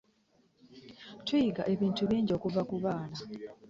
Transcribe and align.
Tuyiga 1.25 1.63
ebintu 1.73 2.01
bingi 2.09 2.31
okuva 2.37 2.61
ku 2.69 2.75
baana. 2.83 3.17